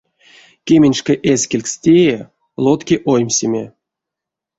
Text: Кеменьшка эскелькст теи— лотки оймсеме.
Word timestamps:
Кеменьшка 0.65 1.13
эскелькст 1.31 1.77
теи— 1.83 2.13
лотки 2.63 2.95
оймсеме. 3.11 3.65